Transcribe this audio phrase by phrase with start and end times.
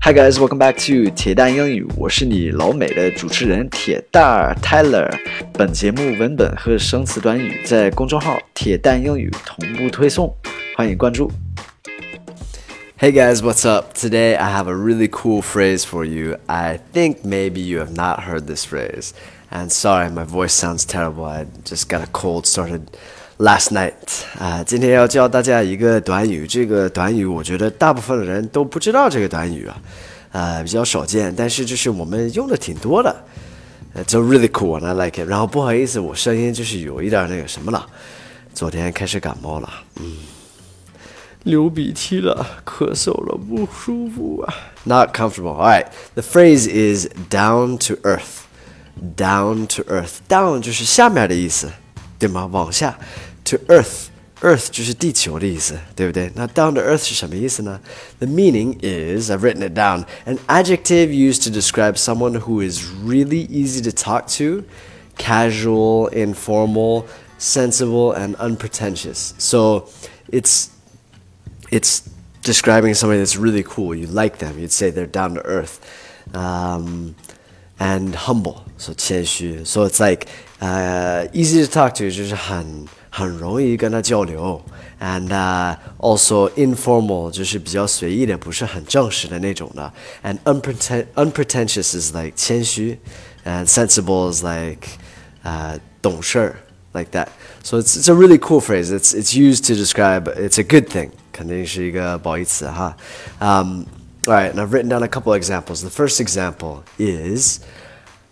[0.00, 5.10] Hi guys, welcome back to 铁蛋英语，我是你老美的主持人铁蛋儿 Tyler。
[5.54, 10.34] 本节目文本和生词短语在公众号“铁蛋英语”同步推送，
[10.76, 11.30] 欢迎关注。
[12.98, 13.94] Hey guys, what's up?
[13.94, 16.38] Today I have a really cool phrase for you.
[16.46, 19.10] I think maybe you have not heard this phrase.
[19.50, 21.24] And sorry, my voice sounds terrible.
[21.24, 22.96] I just got a cold started
[23.39, 23.93] last night
[24.37, 26.45] 啊，今天要教大家一个短语。
[26.45, 29.81] 这个短语我觉得大部分的人都不知道这个短语啊，
[30.33, 33.15] 呃，比较少见，但是就是我们用的挺多的。
[33.95, 35.29] It's really cool I like it。
[35.29, 37.87] 然后不好意思，我声音就是有一点那个什么了，
[38.53, 40.17] 昨天开始感冒了，嗯，
[41.43, 44.53] 流鼻涕了，咳嗽了，不舒服啊。
[44.83, 45.55] Not comfortable.
[45.55, 45.85] All right.
[46.13, 48.41] The phrase is down to earth.
[49.15, 50.17] Down to earth.
[50.27, 51.71] Down 就是下面的意思，
[52.19, 52.45] 对吗？
[52.51, 52.97] 往下。
[53.48, 56.30] to earth。Earth 就是地球的意思，对不对？
[56.34, 57.80] 那 down to earth 是什么意思呢？
[58.18, 63.46] The meaning is I've written it down an adjective used to describe someone who is really
[63.48, 64.64] easy to talk to,
[65.16, 67.06] casual, informal,
[67.38, 69.32] sensible, and unpretentious.
[69.38, 69.88] So
[70.30, 70.68] it's
[71.70, 72.02] it's
[72.42, 73.94] describing somebody that's really cool.
[73.94, 74.58] You like them.
[74.58, 75.80] You'd say they're down to earth.
[76.34, 77.14] Um,
[77.78, 79.64] and humble, so 谦虚.
[79.64, 80.28] So it's like
[80.60, 84.60] uh, easy to talk to 就是很 很容易跟他交流，
[85.00, 89.92] and、uh, also informal 就是比较随意的，不是很正式的那种的，
[90.22, 92.98] and unpreten unpretentious is like 谦虚，
[93.44, 94.88] and sensible is like
[95.42, 96.54] 呃、uh, 懂事
[96.92, 97.28] like that.
[97.62, 98.90] So it's it's a really cool phrase.
[98.90, 101.10] It's it's used to describe it's a good thing.
[101.32, 102.96] 肯定是一个褒义词哈。
[103.40, 103.84] Um,
[104.26, 105.82] all right, and I've written down a couple examples.
[105.82, 107.58] The first example is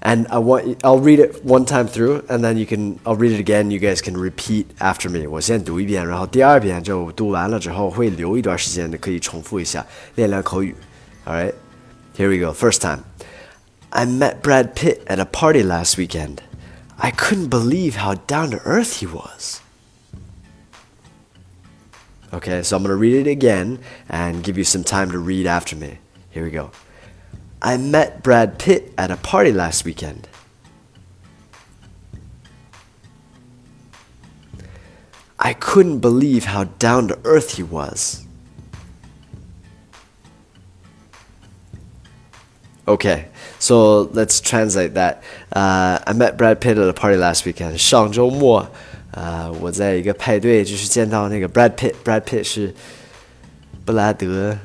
[0.00, 3.32] and I want I'll read it one time through, and then you can I'll read
[3.32, 3.70] it again.
[3.70, 5.26] You guys can repeat after me.
[5.28, 10.74] 我先读一遍，然后第二遍就读完了之后会留一段时间的，可以重复一下，练练口语。
[11.24, 11.54] All right,
[12.16, 12.52] here we go.
[12.52, 13.04] First time.
[13.90, 16.38] I met Brad Pitt at a party last weekend.
[16.96, 19.60] I couldn't believe how down to earth he was.
[22.32, 23.78] Okay, so I'm going to read it again
[24.08, 25.98] and give you some time to read after me.
[26.30, 26.72] Here we go.
[27.60, 30.28] I met Brad Pitt at a party last weekend.
[35.38, 38.24] I couldn't believe how down to earth he was.
[42.86, 43.28] Okay,
[43.58, 45.22] so let's translate that.
[45.50, 47.78] Uh, I met Brad Pitt at a party last weekend.
[47.78, 48.70] 上周末，
[49.12, 52.74] 呃，我在一个派对，就是见到那个 Brad Pitt。Brad Pitt 是
[53.86, 54.58] 布拉德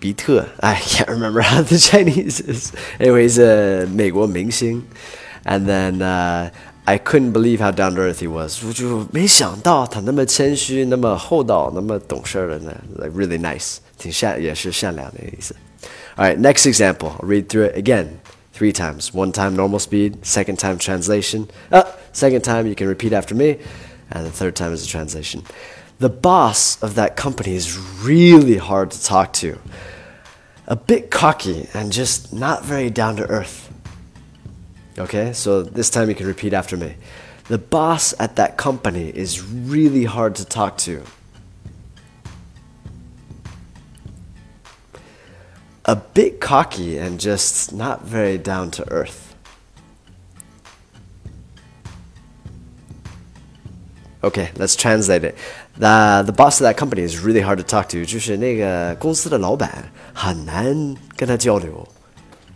[0.00, 0.48] Bitur.
[0.60, 2.72] I can't remember how the Chinese is.
[2.98, 4.82] Anyways, uh, 美国明星.
[5.44, 6.50] And then uh,
[6.84, 8.62] I couldn't believe how down to earth he was.
[8.64, 12.76] 我就没想到他那么谦虚，那么厚道，那么懂事的呢。
[12.96, 15.54] Like really nice，挺善，也是善良的意思。
[16.16, 17.12] All right, next example.
[17.18, 18.20] I'll read through it again
[18.54, 19.12] three times.
[19.12, 21.46] One time normal speed, second time translation.
[21.70, 23.58] Uh, second time you can repeat after me,
[24.10, 25.42] and the third time is a translation.
[25.98, 29.58] The boss of that company is really hard to talk to
[30.71, 33.69] a bit cocky and just not very down to earth.
[34.97, 36.95] Okay, so this time you can repeat after me.
[37.49, 41.03] The boss at that company is really hard to talk to.
[45.83, 49.30] A bit cocky and just not very down to earth.
[54.22, 55.34] Okay, let's translate it.
[55.78, 61.86] The the boss of that company is really hard to talk to，就是那个公司的老板很难跟他交流，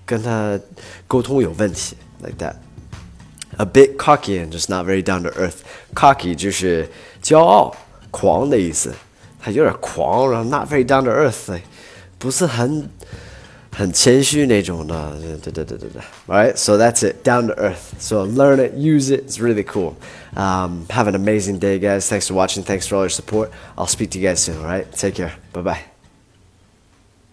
[0.04, 0.58] 跟他
[1.06, 5.58] 沟通有问题，like that。A bit cocky and just not very down to earth.
[5.94, 6.88] Cocky 就是
[7.22, 7.76] 骄傲、
[8.10, 8.94] 狂的意思，
[9.40, 11.60] 他有点狂，然后 not very down to earth，
[12.18, 12.90] 不是很。
[13.74, 16.02] 很谦虚那种的，对对对对对。
[16.26, 17.94] All right, so that's it, down to earth.
[17.98, 19.24] So learn it, use it.
[19.26, 19.94] It's really cool.
[20.34, 22.08] Um, have an amazing day, guys.
[22.08, 22.64] Thanks for watching.
[22.64, 23.50] Thanks for all your support.
[23.78, 24.58] I'll speak to you guys soon.
[24.58, 25.34] All right, take care.
[25.52, 25.93] Bye bye.